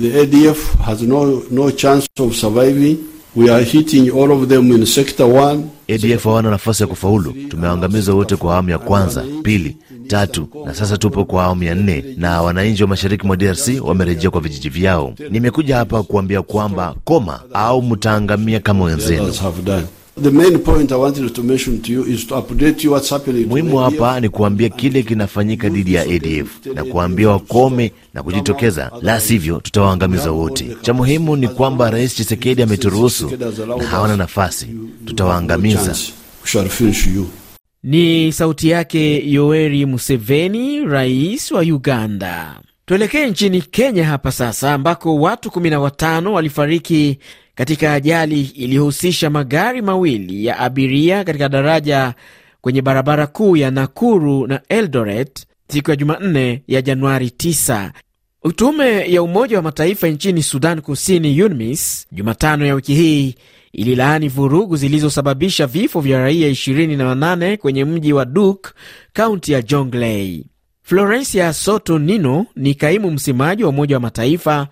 The 0.00 0.20
ADF 0.22 0.76
has 0.84 1.02
no, 1.02 1.42
no 1.50 1.70
chance 1.70 2.08
of 2.20 2.36
surviving. 2.36 2.96
We 3.36 3.50
are 3.54 3.64
hitting 3.64 4.10
all 4.10 4.32
of 4.32 4.48
them 4.48 4.72
in 4.72 4.86
sector 4.86 5.26
one. 5.26 5.64
ADF 5.88 6.24
hawana 6.24 6.50
nafasi 6.50 6.82
ya 6.82 6.86
kufaulu. 6.86 7.34
Tumewaangamiza 7.48 8.14
wote 8.14 8.36
kwa 8.36 8.52
awamu 8.52 8.70
ya 8.70 8.78
kwanza, 8.78 9.24
pili, 9.42 9.76
tatu 10.06 10.48
na 10.66 10.74
sasa 10.74 10.96
tupo 10.96 11.24
kwa 11.24 11.44
awamu 11.44 11.62
ya 11.62 11.74
nne, 11.74 12.04
na 12.16 12.42
wananchi 12.42 12.82
wa 12.82 12.88
mashariki 12.88 13.26
mwa 13.26 13.36
DRC 13.36 13.68
wamerejea 13.84 14.30
kwa 14.30 14.40
vijiji 14.40 14.68
vyao. 14.68 15.14
Nimekuja 15.30 15.76
hapa 15.76 16.02
kuambia 16.02 16.42
kwamba 16.42 16.94
koma 17.04 17.40
au 17.54 17.82
mtaangamia 17.82 18.60
kama 18.60 18.84
wenzenu. 18.84 19.32
Others 20.18 20.24
have 20.24 20.34
done. 20.34 20.42
The 20.42 20.50
main 20.50 20.58
point 20.64 20.92
I 20.92 20.96
wanted 20.96 21.34
to 21.34 21.42
mention 21.42 21.82
to 21.82 21.92
you 21.92 22.04
is 22.04 22.26
to 22.26 22.34
update 22.34 22.82
you 22.84 22.90
what's 22.92 23.10
happening 23.10 23.46
Muhimu 23.48 23.76
hapa 23.78 24.20
ni 24.20 24.28
kuambia 24.28 24.68
kile 24.68 25.02
kinafanyika 25.02 25.68
dhidi 25.68 25.94
ya 25.94 26.02
ADF 26.02 26.66
na 26.74 26.84
kuambia 26.84 27.28
wakome 27.28 27.92
na 28.14 28.22
kujitokeza, 28.22 28.92
la 29.02 29.20
sivyo 29.20 29.60
tutawaangamiza 29.60 30.30
wote. 30.32 30.76
Cha 30.82 30.94
muhimu 30.94 31.36
ni 31.36 31.48
kwamba 31.48 31.90
Rais 31.90 32.14
Chisekedi 32.14 32.62
ameturuhusu 32.62 33.30
na 33.78 33.84
hawana 33.86 34.16
nafasi, 34.16 34.66
tutawaangamiza. 35.04 35.84
Chance. 35.84 36.12
We 36.44 36.50
shall 36.50 36.68
finish 36.68 37.06
you. 37.06 37.26
Ni 37.82 38.32
sauti 38.32 38.68
yake 38.68 39.30
Yoweri 39.32 39.86
Museveni, 39.86 40.84
rais 40.84 41.50
wa 41.52 41.60
Uganda. 41.60 42.60
Tuelekee 42.86 43.26
nchini 43.26 43.62
Kenya 43.62 44.04
hapa 44.04 44.32
sasa, 44.32 44.74
ambako 44.74 45.16
watu 45.16 45.48
15 45.48 46.26
walifariki 46.28 47.18
katika 47.56 47.92
ajali 47.92 48.40
iliyohusisha 48.42 49.30
magari 49.30 49.82
mawili 49.82 50.44
ya 50.44 50.58
abiria 50.58 51.24
katika 51.24 51.48
daraja 51.48 52.14
kwenye 52.60 52.82
barabara 52.82 53.26
kuu 53.26 53.56
ya 53.56 53.70
Nakuru 53.70 54.46
na 54.46 54.60
Eldoret 54.68 55.46
siku 55.68 55.90
ya 55.90 55.96
Jumanne 55.96 56.62
ya 56.68 56.82
Januari 56.82 57.26
9. 57.26 57.90
Tume 58.56 59.12
ya 59.12 59.22
Umoja 59.22 59.56
wa 59.56 59.62
Mataifa 59.62 60.08
nchini 60.08 60.42
Sudan 60.42 60.80
Kusini, 60.80 61.42
UNMISS, 61.42 62.06
Jumatano 62.12 62.66
ya 62.66 62.74
wiki 62.74 62.94
hii 62.94 63.34
ililaani 63.72 64.28
vurugu 64.28 64.76
zilizosababisha 64.76 65.66
vifo 65.66 66.00
vya 66.00 66.18
raia 66.20 66.50
28 66.50 67.56
kwenye 67.56 67.84
mji 67.84 68.12
wa 68.12 68.24
Duk, 68.24 68.72
kaunti 69.12 69.52
ya 69.52 69.62
Jonglei. 69.62 70.46
Florencia 70.82 71.52
Soto 71.52 71.98
Nino 71.98 72.46
ni 72.56 72.74
kaimu 72.74 73.10
msemaji 73.10 73.62
wa 73.64 73.68
Umoja 73.70 73.96
wa 73.96 74.00
Mataifa, 74.00 74.68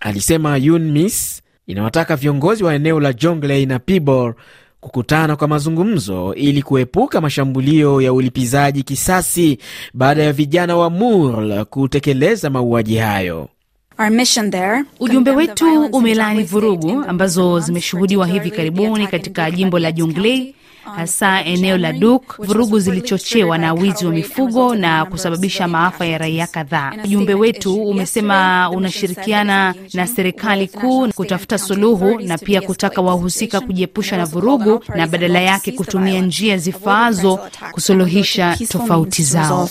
alisema 0.00 0.54
UNMISS 0.56 1.42
inawataka 1.70 2.16
viongozi 2.16 2.64
wa 2.64 2.74
eneo 2.74 3.00
la 3.00 3.12
Jonglei 3.12 3.66
na 3.66 3.78
Pibor 3.78 4.34
kukutana 4.80 5.36
kwa 5.36 5.48
mazungumzo 5.48 6.34
ili 6.34 6.62
kuepuka 6.62 7.20
mashambulio 7.20 8.00
ya 8.00 8.12
ulipizaji 8.12 8.82
kisasi 8.82 9.58
baada 9.94 10.22
ya 10.22 10.32
vijana 10.32 10.76
wa 10.76 10.90
Murl 10.90 11.64
kutekeleza 11.64 12.50
mauaji 12.50 12.96
hayo. 12.96 13.48
Ujumbe 15.00 15.30
wetu 15.30 15.84
umelaani 15.92 16.42
vurugu 16.42 17.04
ambazo 17.08 17.60
zimeshuhudiwa 17.60 18.26
hivi 18.26 18.50
karibuni 18.50 19.06
katika 19.06 19.50
jimbo 19.50 19.78
la 19.78 19.92
Jonglei, 19.92 20.54
hasa 20.96 21.44
eneo 21.44 21.78
la 21.78 21.92
Duk. 21.92 22.36
Vurugu 22.46 22.78
zilichochewa 22.78 23.58
na 23.58 23.74
wizi 23.74 24.06
wa 24.06 24.12
mifugo 24.12 24.74
na 24.74 25.04
kusababisha 25.04 25.68
maafa 25.68 26.06
ya 26.06 26.18
raia 26.18 26.46
kadhaa. 26.46 26.92
Ujumbe 27.04 27.34
wetu 27.34 27.82
umesema 27.82 28.70
unashirikiana 28.70 29.74
na 29.94 30.06
serikali 30.06 30.68
kuu 30.68 31.08
kutafuta 31.08 31.58
suluhu 31.58 32.20
na 32.20 32.38
pia 32.38 32.60
kutaka 32.60 33.00
wahusika 33.02 33.60
kujiepusha 33.60 34.16
na 34.16 34.24
vurugu 34.26 34.84
na 34.96 35.06
badala 35.06 35.40
yake 35.40 35.72
kutumia 35.72 36.20
njia 36.20 36.58
zifaazo 36.58 37.38
kusuluhisha 37.72 38.56
tofauti 38.68 39.22
zao. 39.22 39.68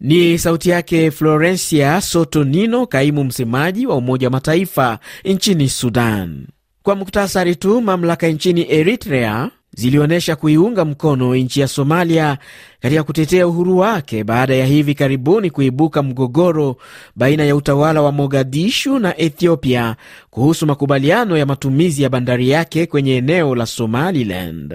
Ni 0.00 0.38
sauti 0.38 0.70
yake 0.70 1.10
Florencia 1.10 2.00
Soto 2.00 2.44
Nino, 2.44 2.86
kaimu 2.86 3.24
msemaji 3.24 3.86
wa 3.86 3.96
Umoja 3.96 4.26
wa 4.26 4.30
Mataifa 4.30 4.98
nchini 5.24 5.68
Sudan. 5.68 6.46
Kwa 6.82 6.94
muktasari 6.94 7.56
tu, 7.56 7.80
mamlaka 7.80 8.28
nchini 8.28 8.66
Eritrea 8.72 9.50
zilionyesha 9.74 10.36
kuiunga 10.36 10.84
mkono 10.84 11.34
nchi 11.36 11.60
ya 11.60 11.68
Somalia 11.68 12.38
katika 12.80 13.02
kutetea 13.02 13.46
uhuru 13.46 13.78
wake 13.78 14.24
baada 14.24 14.54
ya 14.54 14.66
hivi 14.66 14.94
karibuni 14.94 15.50
kuibuka 15.50 16.02
mgogoro 16.02 16.76
baina 17.16 17.44
ya 17.44 17.56
utawala 17.56 18.02
wa 18.02 18.12
Mogadishu 18.12 18.98
na 18.98 19.18
Ethiopia 19.20 19.96
kuhusu 20.30 20.66
makubaliano 20.66 21.36
ya 21.36 21.46
matumizi 21.46 22.02
ya 22.02 22.08
bandari 22.08 22.48
yake 22.50 22.86
kwenye 22.86 23.16
eneo 23.16 23.54
la 23.54 23.66
Somaliland. 23.66 24.74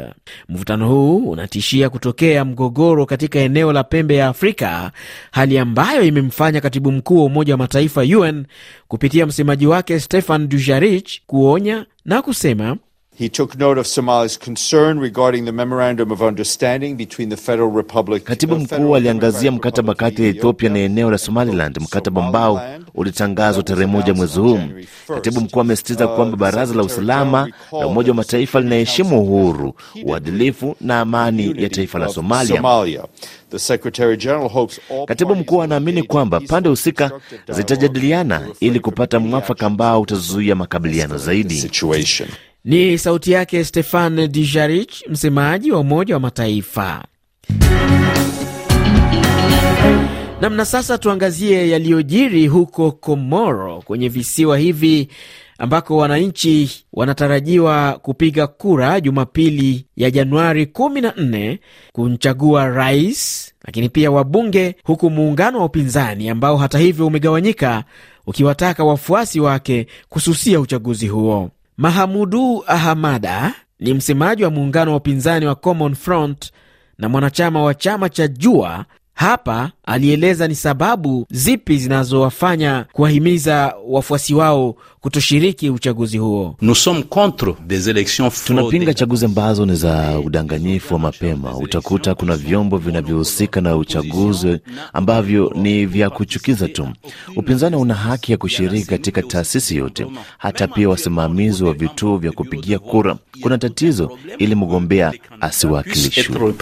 Mvutano 0.49 0.87
huu 0.89 1.17
unatishia 1.17 1.89
kutokea 1.89 2.45
mgogoro 2.45 3.05
katika 3.05 3.39
eneo 3.39 3.73
la 3.73 3.83
pembe 3.83 4.15
ya 4.15 4.27
Afrika, 4.27 4.91
hali 5.31 5.57
ambayo 5.57 6.03
imemfanya 6.03 6.61
katibu 6.61 6.91
mkuu 6.91 7.17
wa 7.19 7.25
Umoja 7.25 7.53
wa 7.53 7.57
Mataifa 7.57 8.01
UN 8.01 8.45
kupitia 8.87 9.25
msemaji 9.25 9.67
wake 9.67 9.99
Stefan 9.99 10.47
Dujarric 10.49 11.07
kuonya 11.27 11.85
na 12.05 12.21
kusema 12.21 12.77
He 13.19 13.27
took 13.27 13.57
note 13.59 13.77
of 13.77 13.85
Somalia's 13.85 14.37
concern 14.37 14.97
regarding 14.97 15.43
the 15.43 15.51
memorandum 15.51 16.09
of 16.09 16.21
understanding 16.21 16.95
between 16.95 17.27
the 17.29 17.35
Federal 17.37 17.69
Republic. 17.69 18.23
Katibu 18.23 18.55
mkuu 18.55 18.95
aliangazia 18.95 19.51
mkataba 19.51 19.93
kati 19.95 20.23
ya 20.23 20.29
Ethiopia 20.29 20.69
na 20.69 20.79
eneo 20.79 21.11
la 21.11 21.17
Somaliland, 21.17 21.77
mkataba 21.81 22.25
ambao 22.25 22.61
ulitangazwa 22.95 23.63
tarehe 23.63 23.85
moja 23.85 24.13
mwezi 24.13 24.39
huu. 24.39 24.59
Katibu 25.07 25.41
mkuu 25.41 25.61
amesisitiza 25.61 26.07
kwamba 26.07 26.37
baraza 26.37 26.73
la 26.75 26.83
usalama 26.83 27.49
la 27.71 27.87
Umoja 27.87 28.09
wa 28.11 28.15
Mataifa 28.15 28.59
linaheshimu 28.59 29.21
uhuru, 29.21 29.73
uadilifu 30.05 30.75
na 30.81 30.99
amani 30.99 31.53
ya 31.63 31.69
taifa 31.69 31.99
la 31.99 32.07
Somalia. 32.09 32.63
Katibu 35.05 35.35
mkuu 35.35 35.61
anaamini 35.61 36.03
kwamba 36.03 36.39
pande 36.39 36.69
husika 36.69 37.11
zitajadiliana 37.49 38.47
ili 38.59 38.79
kupata 38.79 39.19
mwafaka 39.19 39.65
ambao 39.65 40.01
utazuia 40.01 40.55
makabiliano 40.55 41.17
zaidi. 41.17 41.69
Ni 42.65 42.97
sauti 42.97 43.31
yake 43.31 43.63
Stefan 43.63 44.27
Dijarich, 44.27 45.07
msemaji 45.09 45.71
wa 45.71 45.79
Umoja 45.79 46.13
wa 46.13 46.19
Mataifa. 46.19 47.05
Namna 50.41 50.65
sasa, 50.65 50.97
tuangazie 50.97 51.69
yaliyojiri 51.69 52.47
huko 52.47 52.91
Komoro, 52.91 53.81
kwenye 53.81 54.09
visiwa 54.09 54.57
hivi 54.57 55.07
ambako 55.57 55.97
wananchi 55.97 56.85
wanatarajiwa 56.93 57.99
kupiga 58.01 58.47
kura 58.47 59.01
Jumapili 59.01 59.85
ya 59.95 60.11
Januari 60.11 60.65
14 60.65 61.57
kumchagua 61.93 62.67
rais, 62.67 63.51
lakini 63.65 63.89
pia 63.89 64.11
wabunge, 64.11 64.75
huku 64.83 65.09
muungano 65.09 65.59
wa 65.59 65.65
upinzani 65.65 66.29
ambao 66.29 66.57
hata 66.57 66.79
hivyo 66.79 67.07
umegawanyika 67.07 67.83
ukiwataka 68.27 68.83
wafuasi 68.83 69.39
wake 69.39 69.87
kususia 70.09 70.59
uchaguzi 70.59 71.07
huo. 71.07 71.51
Mahamudu 71.79 72.63
Ahamada 72.67 73.53
ni 73.79 73.93
msemaji 73.93 74.43
wa 74.43 74.49
muungano 74.49 74.91
wa 74.91 74.97
upinzani 74.97 75.45
wa 75.45 75.55
Common 75.55 75.95
Front 75.95 76.51
na 76.97 77.09
mwanachama 77.09 77.63
wa 77.63 77.73
chama 77.73 78.09
cha 78.09 78.27
Jua. 78.27 78.85
Hapa 79.19 79.71
alieleza 79.85 80.47
ni 80.47 80.55
sababu 80.55 81.25
zipi 81.31 81.77
zinazowafanya 81.77 82.85
kuwahimiza 82.93 83.73
wafuasi 83.87 84.33
wao 84.33 84.75
kutoshiriki 84.99 85.69
uchaguzi 85.69 86.17
huo. 86.17 86.55
Tunapinga 88.45 88.93
chaguzi 88.93 89.25
ambazo 89.25 89.65
ni 89.65 89.75
za 89.75 90.19
udanganyifu 90.19 90.93
wa 90.93 90.99
mapema. 90.99 91.57
Utakuta 91.57 92.15
kuna 92.15 92.35
vyombo 92.35 92.77
vinavyohusika 92.77 93.61
na 93.61 93.77
uchaguzi 93.77 94.59
ambavyo 94.93 95.51
ni 95.55 95.85
vya 95.85 96.09
kuchukiza 96.09 96.67
tu. 96.67 96.87
Upinzani 97.35 97.75
una 97.75 97.93
haki 97.93 98.31
ya 98.31 98.37
kushiriki 98.37 98.87
katika 98.87 99.21
taasisi 99.21 99.75
yote, 99.77 100.07
hata 100.37 100.67
pia 100.67 100.89
wasimamizi 100.89 101.63
wa 101.63 101.73
vituo 101.73 102.17
vya 102.17 102.31
kupigia 102.31 102.79
kura. 102.79 103.15
Kuna 103.41 103.57
tatizo 103.57 104.17
ili 104.37 104.55
mgombea 104.55 105.13
asiwakilishwe. 105.41 106.53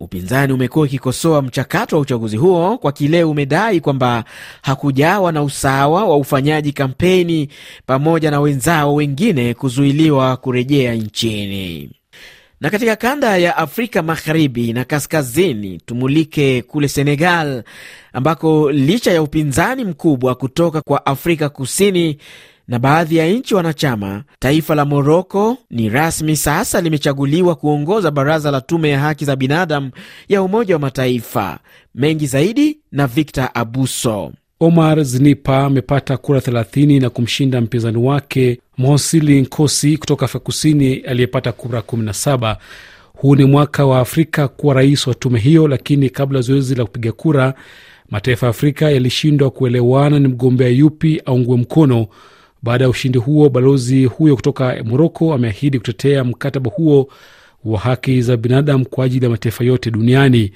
Upinzani 0.00 0.52
umekuwa 0.52 0.84
ukikosoa 0.84 1.42
mchakato 1.42 1.96
wa 1.96 2.02
uchaguzi 2.02 2.36
huo 2.36 2.78
kwa 2.78 2.92
kile 2.92 3.24
umedai 3.24 3.80
kwamba 3.80 4.24
hakujawa 4.62 5.32
na 5.32 5.42
usawa 5.42 6.04
wa 6.04 6.16
ufanyaji 6.16 6.72
kampeni 6.72 7.48
pamoja 7.86 8.30
na 8.30 8.40
wenzao 8.40 8.94
wengine 8.94 9.54
kuzuiliwa 9.54 10.36
kurejea 10.36 10.94
nchini. 10.94 11.90
Na 12.60 12.70
katika 12.70 12.96
kanda 12.96 13.36
ya 13.36 13.56
Afrika 13.56 14.02
magharibi 14.02 14.72
na 14.72 14.84
kaskazini, 14.84 15.80
tumulike 15.86 16.62
kule 16.62 16.88
Senegal 16.88 17.62
ambako 18.12 18.72
licha 18.72 19.12
ya 19.12 19.22
upinzani 19.22 19.84
mkubwa 19.84 20.34
kutoka 20.34 20.80
kwa 20.80 21.06
Afrika 21.06 21.48
Kusini 21.48 22.18
na 22.68 22.78
baadhi 22.78 23.16
ya 23.16 23.28
nchi 23.28 23.54
wanachama, 23.54 24.24
taifa 24.38 24.74
la 24.74 24.84
Moroko 24.84 25.58
ni 25.70 25.88
rasmi 25.88 26.36
sasa 26.36 26.80
limechaguliwa 26.80 27.54
kuongoza 27.54 28.10
baraza 28.10 28.50
la 28.50 28.60
tume 28.60 28.88
ya 28.90 29.00
haki 29.00 29.24
za 29.24 29.36
binadamu 29.36 29.90
ya 30.28 30.42
Umoja 30.42 30.74
wa 30.74 30.80
Mataifa. 30.80 31.58
Mengi 31.94 32.26
zaidi 32.26 32.78
na 32.92 33.06
Victor 33.06 33.50
Abuso. 33.54 34.32
Omar 34.60 35.04
Znipa 35.04 35.64
amepata 35.64 36.16
kura 36.16 36.38
30 36.40 37.00
na 37.00 37.10
kumshinda 37.10 37.60
mpinzani 37.60 37.96
wake 37.98 38.60
Mohsili 38.78 39.40
Nkosi 39.40 39.98
kutoka 39.98 40.24
Afrika 40.24 40.44
Kusini 40.44 40.94
aliyepata 40.96 41.52
kura 41.52 41.80
17. 41.80 42.56
Huu 43.14 43.36
ni 43.36 43.44
mwaka 43.44 43.86
wa 43.86 44.00
Afrika 44.00 44.48
kuwa 44.48 44.74
rais 44.74 45.06
wa 45.06 45.14
tume 45.14 45.38
hiyo, 45.38 45.68
lakini 45.68 46.10
kabla 46.10 46.40
zoezi 46.40 46.74
la 46.74 46.84
kupiga 46.84 47.12
kura, 47.12 47.54
mataifa 48.10 48.46
ya 48.46 48.50
Afrika 48.50 48.90
yalishindwa 48.90 49.50
kuelewana 49.50 50.18
ni 50.18 50.28
mgombea 50.28 50.68
yupi 50.68 51.22
aungwe 51.26 51.56
mkono. 51.56 52.06
Baada 52.62 52.84
ya 52.84 52.90
ushindi 52.90 53.18
huo, 53.18 53.48
balozi 53.48 54.04
huyo 54.04 54.36
kutoka 54.36 54.76
Moroko 54.84 55.34
ameahidi 55.34 55.78
kutetea 55.78 56.24
mkataba 56.24 56.70
huo 56.70 57.08
wa 57.64 57.78
haki 57.80 58.22
za 58.22 58.36
binadamu 58.36 58.84
kwa 58.88 59.04
ajili 59.04 59.24
ya 59.24 59.30
mataifa 59.30 59.64
yote 59.64 59.90
duniani. 59.90 60.52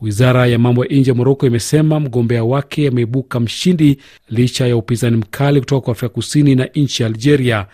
Wizara 0.00 0.46
ya 0.46 0.58
mambo 0.58 0.84
ya 0.84 0.90
nje 0.96 1.10
ya 1.10 1.14
Moroko 1.14 1.46
imesema 1.46 2.00
mgombea 2.00 2.44
wake 2.44 2.88
ameibuka 2.88 3.40
mshindi 3.40 3.98
licha 4.28 4.66
ya 4.66 4.76
upinzani 4.76 5.16
mkali 5.16 5.60
kutoka 5.60 5.84
kwa 5.84 5.92
Afrika 5.92 6.14
Kusini 6.14 6.54
na 6.54 6.68
nchi 6.74 7.02
ya 7.02 7.08
Algeria. 7.08 7.66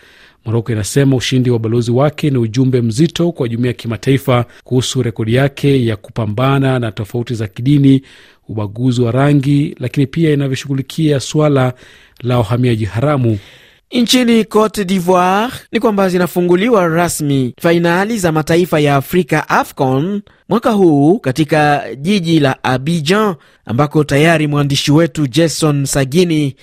Moroko 0.45 0.73
inasema 0.73 1.17
ushindi 1.17 1.51
wa 1.51 1.59
balozi 1.59 1.91
wake 1.91 2.31
ni 2.31 2.39
ujumbe 2.39 2.81
mzito 2.81 3.33
kwa 3.33 3.49
jumuiya 3.49 3.69
ya 3.71 3.75
kimataifa 3.75 4.45
kuhusu 4.65 5.03
rekodi 5.03 5.35
yake 5.35 5.87
ya 5.87 5.97
kupambana 5.97 6.79
na 6.79 6.93
tofauti 6.93 7.35
za 7.35 7.47
kidini, 7.49 8.03
ubaguzi 8.49 9.03
wa 9.03 9.13
rangi, 9.13 9.77
lakini 9.81 10.07
pia 10.07 10.33
inavyoshughulikia 10.33 11.21
suala 11.21 11.75
la 12.23 12.39
wahamiaji 12.39 12.85
haramu. 12.85 13.39
Nchini 13.93 14.45
Cote 14.45 14.85
d'Ivoire 14.85 15.53
ni 15.73 15.81
kwamba 15.81 16.09
zinafunguliwa 16.09 16.89
rasmi 16.89 17.55
fainali 17.61 18.19
za 18.19 18.33
mataifa 18.33 18.81
ya 18.81 18.97
Afrika 18.97 19.49
AFCON 19.49 20.23
mwaka 20.49 20.71
huu 20.71 21.19
katika 21.19 21.85
jiji 21.97 22.41
la 22.41 22.65
Abidjan, 22.65 23.35
ambako 23.65 24.05
tayari 24.05 24.47
mwandishi 24.47 24.93
wetu 24.93 25.27
Jason 25.27 25.85
Sagini 25.87 26.57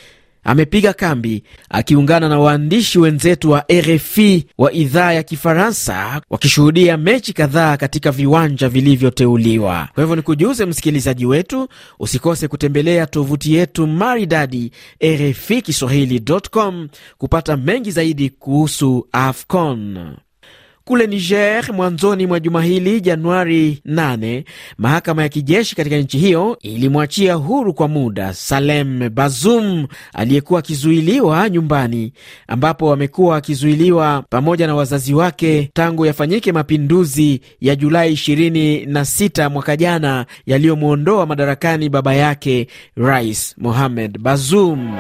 amepiga 0.48 0.94
kambi 0.94 1.44
akiungana 1.70 2.30
na 2.30 2.40
waandishi 2.40 3.00
wenzetu 3.00 3.52
wa 3.52 3.66
RFI 3.72 4.46
wa 4.58 4.72
idhaa 4.74 5.14
ya 5.14 5.24
Kifaransa 5.24 6.22
wakishuhudia 6.30 6.98
mechi 6.98 7.34
kadhaa 7.34 7.78
katika 7.78 8.12
viwanja 8.12 8.70
vilivyoteuliwa. 8.70 9.88
Kwa 9.94 10.04
hivyo 10.04 10.16
ni 10.16 10.22
kujuze 10.22 10.66
msikilizaji 10.66 11.26
wetu, 11.26 11.68
usikose 12.00 12.48
kutembelea 12.48 13.06
tovuti 13.06 13.54
yetu 13.54 13.88
maridadi 13.88 14.72
RFI 15.06 15.62
Kiswahili.com 15.62 16.88
kupata 17.18 17.58
mengi 17.58 17.92
zaidi 17.92 18.30
kuhusu 18.30 19.08
AFCON. 19.12 19.98
Kule 20.88 21.08
Niger, 21.08 21.74
mwanzoni 21.74 22.28
mwa 22.28 22.40
juma 22.40 22.64
hili 22.64 23.02
Januari 23.02 23.82
8, 23.86 24.44
mahakama 24.78 25.22
ya 25.24 25.30
kijeshi 25.30 25.76
katika 25.76 25.98
nchi 25.98 26.18
hiyo 26.18 26.58
ilimwachia 26.62 27.34
huru 27.34 27.74
kwa 27.74 27.88
muda 27.88 28.34
Salem 28.34 29.10
Bazoum 29.10 29.88
aliyekuwa 30.14 30.60
akizuiliwa 30.60 31.50
nyumbani, 31.50 32.14
ambapo 32.48 32.94
amekuwa 32.94 33.38
akizuiliwa 33.38 34.24
pamoja 34.30 34.68
na 34.68 34.76
wazazi 34.76 35.14
wake 35.14 35.70
tangu 35.74 36.06
yafanyike 36.06 36.52
mapinduzi 36.52 37.42
ya 37.62 37.76
Julai 37.76 38.14
26 38.14 39.50
mwaka 39.50 39.78
jana 39.78 40.26
yaliyomwondoa 40.46 41.26
madarakani 41.26 41.90
baba 41.90 42.14
yake 42.14 42.68
Rais 42.96 43.56
Mohamed 43.58 44.18
Bazoum. 44.20 44.96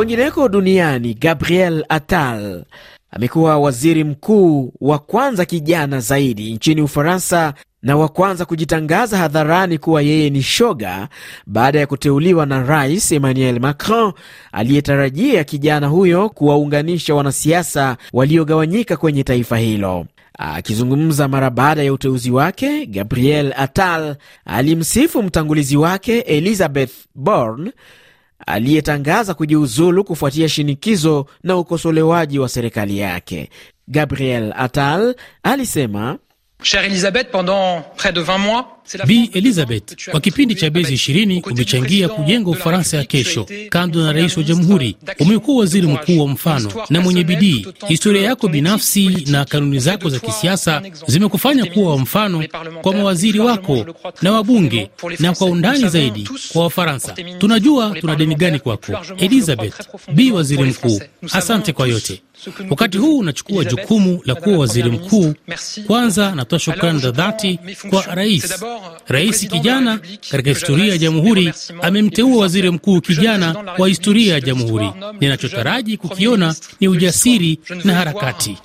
Kwengineko 0.00 0.48
duniani, 0.48 1.14
Gabriel 1.14 1.84
Attal 1.88 2.64
amekuwa 3.10 3.58
waziri 3.58 4.04
mkuu 4.04 4.72
wa 4.80 4.98
kwanza 4.98 5.44
kijana 5.44 6.00
zaidi 6.00 6.52
nchini 6.52 6.82
Ufaransa 6.82 7.54
na 7.82 7.96
wa 7.96 8.08
kwanza 8.08 8.44
kujitangaza 8.44 9.18
hadharani 9.18 9.78
kuwa 9.78 10.02
yeye 10.02 10.30
ni 10.30 10.42
shoga 10.42 11.08
baada 11.46 11.78
ya 11.80 11.86
kuteuliwa 11.86 12.46
na 12.46 12.62
Rais 12.62 13.12
Emmanuel 13.12 13.60
Macron 13.60 14.12
aliyetarajia 14.52 15.44
kijana 15.44 15.86
huyo 15.86 16.28
kuwaunganisha 16.28 17.14
wanasiasa 17.14 17.96
waliogawanyika 18.12 18.96
kwenye 18.96 19.24
taifa 19.24 19.58
hilo. 19.58 20.06
Akizungumza 20.38 21.28
mara 21.28 21.50
baada 21.50 21.82
ya 21.82 21.92
uteuzi 21.92 22.30
wake, 22.30 22.86
Gabriel 22.86 23.54
Attal 23.56 24.16
alimsifu 24.44 25.22
mtangulizi 25.22 25.76
wake 25.76 26.18
Elizabeth 26.20 26.92
Borne 27.14 27.72
aliyetangaza 28.46 29.34
kujiuzulu 29.34 30.04
kufuatia 30.04 30.48
shinikizo 30.48 31.26
na 31.42 31.56
ukosolewaji 31.56 32.38
wa 32.38 32.48
serikali 32.48 32.98
yake. 32.98 33.50
Gabriel 33.88 34.52
Attal 34.56 35.14
alisema 35.42 36.18
Bi 39.06 39.30
Elizabeth, 39.32 40.10
kwa 40.10 40.20
kipindi 40.20 40.54
cha 40.54 40.70
miezi 40.70 40.94
ishirini 40.94 41.42
umechangia 41.50 42.08
kujenga 42.08 42.50
Ufaransa 42.50 42.96
ya 42.96 43.04
kesho. 43.04 43.46
Kando 43.68 44.02
na 44.02 44.12
rais 44.12 44.36
wa 44.36 44.42
jamhuri, 44.42 44.96
umekuwa 45.20 45.60
waziri 45.60 45.86
mkuu 45.86 46.18
wa 46.20 46.28
mfano 46.28 46.72
na 46.90 47.00
mwenye 47.00 47.24
bidii. 47.24 47.66
Historia 47.88 48.22
yako 48.22 48.48
binafsi 48.48 49.08
na 49.08 49.44
kanuni 49.44 49.78
zako 49.78 50.08
za 50.08 50.18
kisiasa 50.18 50.82
zimekufanya 51.06 51.64
kuwa 51.66 51.90
wa 51.90 51.98
mfano 51.98 52.44
kwa 52.82 52.92
mawaziri 52.94 53.38
wako 53.40 53.86
na 54.22 54.32
wabunge, 54.32 54.90
na 55.18 55.32
kwa 55.32 55.46
undani 55.46 55.88
zaidi 55.88 56.28
kwa 56.52 56.62
Wafaransa. 56.62 57.14
Tunajua 57.38 57.90
tuna 58.00 58.16
deni 58.16 58.34
gani 58.34 58.58
kwako, 58.58 58.92
Elizabeth. 59.18 59.74
Bi 60.12 60.30
waziri 60.30 60.62
mkuu, 60.64 61.00
asante 61.32 61.72
kwa 61.72 61.86
yote. 61.88 62.22
Wakati 62.70 62.98
huu 62.98 63.18
unachukua 63.18 63.64
jukumu 63.64 64.20
la 64.24 64.34
kuwa 64.34 64.58
waziri 64.58 64.90
mkuu, 64.90 65.34
kwanza 65.86 66.34
natoa 66.34 66.58
shukrani 66.58 66.98
za 66.98 67.10
dhati 67.10 67.58
kwa 67.90 68.02
rais. 68.14 68.54
Rais 69.08 69.48
kijana 69.48 70.00
katika 70.30 70.50
historia 70.50 70.92
ya 70.92 70.98
jamhuri 70.98 71.52
amemteua 71.82 72.36
waziri 72.42 72.70
mkuu 72.70 73.00
kijana 73.00 73.74
wa 73.78 73.88
historia 73.88 74.34
ya 74.34 74.40
jamhuri. 74.40 74.90
Ninachotaraji 75.20 75.96
kukiona 75.96 76.54
ni 76.80 76.88
ujasiri 76.88 77.58
na 77.84 77.94
harakati. 77.94 78.58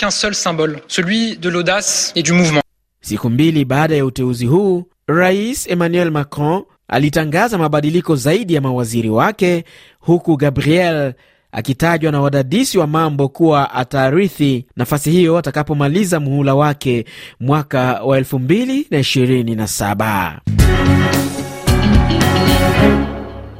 Siku 3.01 3.29
mbili 3.29 3.65
baada 3.65 3.95
ya 3.95 4.05
uteuzi 4.05 4.45
huu, 4.45 4.83
Rais 5.07 5.67
Emmanuel 5.67 6.11
Macron 6.11 6.63
alitangaza 6.87 7.57
mabadiliko 7.57 8.15
zaidi 8.15 8.53
ya 8.53 8.61
mawaziri 8.61 9.09
wake, 9.09 9.63
huku 9.99 10.37
Gabriel 10.37 11.13
akitajwa 11.55 12.11
na 12.11 12.21
wadadisi 12.21 12.77
wa 12.77 12.87
mambo 12.87 13.27
kuwa 13.27 13.73
atarithi 13.73 14.65
nafasi 14.75 15.11
hiyo 15.11 15.37
atakapomaliza 15.37 16.19
muhula 16.19 16.55
wake 16.55 17.05
mwaka 17.39 18.03
wa 18.03 18.19
2027. 18.19 20.37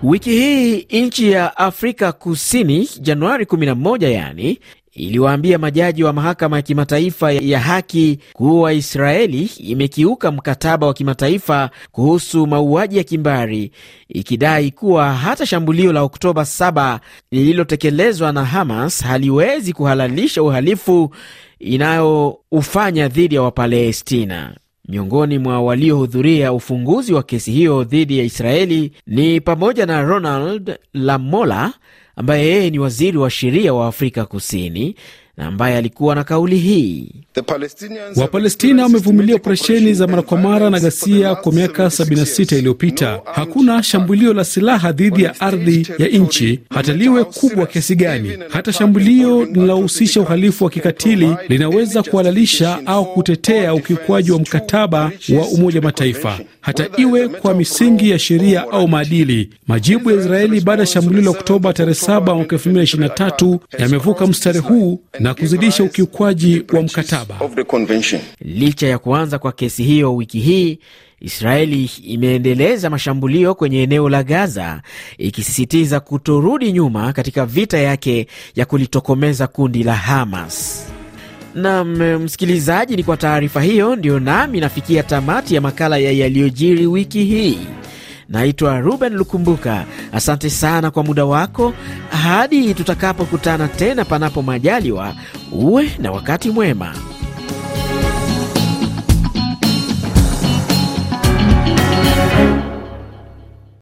Wiki 0.04 0.30
hii 0.30 0.88
nchi 0.92 1.32
ya 1.32 1.58
Afrika 1.58 2.12
Kusini, 2.12 2.90
Januari 3.02 3.46
11 3.46 4.12
yani 4.12 4.60
iliwaambia 4.96 5.58
majaji 5.58 6.04
wa 6.04 6.14
mahakama 6.14 6.56
ya 6.56 6.62
kimataifa 6.62 7.32
ya 7.32 7.60
haki 7.60 8.20
kuwa 8.34 8.74
Israeli 8.74 9.44
imekiuka 9.58 10.32
mkataba 10.32 10.88
wa 10.88 10.94
kimataifa 10.94 11.70
kuhusu 11.92 12.48
mauaji 12.48 12.98
ya 12.98 13.04
kimbari, 13.04 13.72
ikidai 14.10 14.72
kuwa 14.72 15.14
hata 15.14 15.46
shambulio 15.46 15.94
la 15.94 16.02
Oktoba 16.02 16.42
7 16.42 17.00
lililotekelezwa 17.32 18.32
na 18.32 18.46
Hamas 18.46 19.04
haliwezi 19.04 19.74
kuhalalisha 19.74 20.44
uhalifu 20.44 21.10
inayoufanya 21.60 23.08
dhidi 23.08 23.36
ya 23.36 23.42
Wapalestina. 23.42 24.56
Miongoni 24.90 25.40
mwa 25.40 25.62
waliohudhuria 25.62 26.54
ufunguzi 26.54 27.14
wa 27.14 27.24
kesi 27.24 27.52
hiyo 27.52 27.84
dhidi 27.84 28.18
ya 28.18 28.24
Israeli 28.24 28.92
ni 29.08 29.42
pamoja 29.42 29.86
na 29.86 30.02
Ronald 30.02 30.78
Lamola 30.94 31.74
ambaye 32.16 32.46
yeye 32.48 32.70
ni 32.70 32.80
waziri 32.80 33.18
wa 33.18 33.30
sheria 33.30 33.74
wa 33.74 33.88
Afrika 33.88 34.26
Kusini 34.26 34.96
na 35.38 35.46
ambaye 35.46 35.78
alikuwa 35.78 36.16
na 36.16 36.24
kauli 36.24 36.58
hii: 36.58 37.12
Wapalestina 38.16 38.84
wamevumilia 38.84 39.36
operesheni 39.36 39.94
za 39.94 40.08
mara 40.08 40.22
kwa 40.22 40.38
mara 40.38 40.70
na 40.70 40.80
ghasia 40.80 41.36
kwa 41.36 41.52
miaka 41.52 41.86
76 41.86 42.58
iliyopita. 42.58 43.22
Hakuna 43.34 43.84
shambulio 43.84 44.34
la 44.34 44.44
silaha 44.44 44.92
dhidi 44.92 45.24
ya 45.24 45.40
ardhi 45.42 45.88
ya 45.98 46.08
nchi, 46.08 46.60
hata 46.70 46.94
liwe 46.94 47.24
kubwa 47.24 47.66
kiasi 47.66 47.96
gani. 47.96 48.32
Hata 48.50 48.74
shambulio 48.74 49.46
linalohusisha 49.46 50.22
uhalifu 50.22 50.64
wa 50.64 50.70
kikatili 50.70 51.36
linaweza 51.50 52.04
kuhalalisha 52.04 52.80
au 52.86 53.06
kutetea 53.14 53.74
ukiukwaji 53.74 54.32
wa 54.32 54.40
mkataba 54.40 55.12
wa 55.38 55.48
Umoja 55.48 55.82
Mataifa. 55.82 56.40
Hata 56.66 56.88
iwe 56.98 57.28
kwa 57.28 57.54
misingi 57.54 58.10
ya 58.10 58.20
sheria 58.20 58.72
au 58.72 58.88
maadili. 58.88 59.50
Majibu 59.68 60.12
ya 60.12 60.18
Israeli 60.18 60.62
baada 60.62 60.82
ya 60.82 60.86
shambulio 60.88 61.22
la 61.22 61.30
Oktoba 61.30 61.74
tarehe 61.74 62.00
7 62.00 62.36
mwaka 62.36 62.56
2023 62.56 63.60
yamevuka 63.80 64.28
mstari 64.28 64.60
huu 64.60 65.00
na 65.20 65.34
kuzidisha 65.34 65.84
ukiukwaji 65.84 66.64
wa 66.74 66.82
mkataba. 66.82 67.36
Licha 68.42 68.88
ya 68.88 68.98
kuanza 68.98 69.40
kwa 69.40 69.52
kesi 69.52 69.84
hiyo 69.84 70.16
wiki 70.16 70.40
hii, 70.40 70.80
Israeli 71.22 71.92
imeendeleza 72.04 72.90
mashambulio 72.90 73.56
kwenye 73.56 73.84
eneo 73.84 74.10
la 74.10 74.24
Gaza, 74.24 74.82
ikisisitiza 75.18 76.00
kutorudi 76.00 76.72
nyuma 76.72 77.14
katika 77.14 77.46
vita 77.46 77.78
yake 77.78 78.28
ya 78.56 78.66
kulitokomeza 78.66 79.48
kundi 79.48 79.84
la 79.84 79.96
Hamas. 79.96 80.88
Nam 81.56 81.90
msikilizaji, 82.24 82.96
ni 82.96 83.04
kwa 83.04 83.18
taarifa 83.18 83.62
hiyo 83.62 83.96
ndiyo 83.96 84.20
nami 84.20 84.60
nafikia 84.60 85.04
tamati 85.04 85.56
ya 85.56 85.62
makala 85.62 85.98
ya 85.98 86.12
yaliyojiri 86.12 86.86
wiki 86.88 87.24
hii. 87.24 87.60
Naitwa 88.30 88.80
Ruben 88.80 89.14
Lukumbuka. 89.14 89.86
Asante 90.12 90.50
sana 90.50 90.92
kwa 90.92 91.04
muda 91.04 91.26
wako. 91.26 91.74
Hadi 92.10 92.74
tutakapokutana 92.74 93.68
tena, 93.68 94.06
panapo 94.06 94.42
majaliwa, 94.42 95.14
uwe 95.52 95.92
na 96.00 96.12
wakati 96.12 96.50
mwema. 96.50 96.96